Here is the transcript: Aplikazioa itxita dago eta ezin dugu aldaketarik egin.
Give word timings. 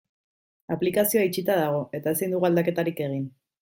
Aplikazioa 0.75 1.27
itxita 1.29 1.59
dago 1.61 1.85
eta 2.01 2.17
ezin 2.17 2.37
dugu 2.37 2.53
aldaketarik 2.53 3.09
egin. 3.11 3.35